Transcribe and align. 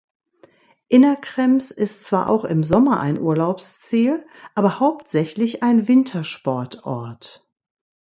Innerkrems 0.87 1.69
ist 1.69 2.05
zwar 2.05 2.27
auch 2.27 2.43
im 2.43 2.63
Sommer 2.63 2.99
ein 3.01 3.19
Urlaubsziel, 3.21 4.25
aber 4.55 4.79
hauptsächlich 4.79 5.61
ein 5.61 5.87
Wintersportort. 5.87 7.47